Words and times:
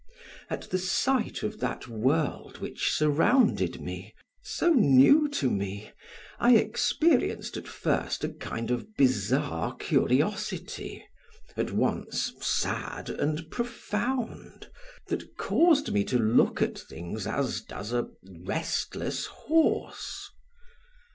At 0.49 0.61
the 0.71 0.79
sight 0.79 1.43
of 1.43 1.59
that 1.59 1.87
world 1.87 2.57
which 2.57 2.91
surrounded 2.91 3.79
me, 3.79 4.15
so 4.41 4.73
new 4.73 5.27
to 5.29 5.47
me, 5.47 5.91
I 6.39 6.55
experienced 6.55 7.55
at 7.55 7.67
first 7.67 8.23
a 8.23 8.29
kind 8.29 8.71
of 8.71 8.95
bizarre 8.97 9.75
curiosity, 9.75 11.05
at 11.55 11.69
once 11.69 12.33
sad 12.41 13.11
and 13.11 13.47
profound, 13.51 14.71
that 15.05 15.37
caused 15.37 15.91
me 15.93 16.03
to 16.05 16.17
look 16.17 16.63
at 16.63 16.79
things 16.79 17.27
as 17.27 17.61
does 17.61 17.93
a 17.93 18.09
restless 18.27 19.27
horse. 19.27 20.31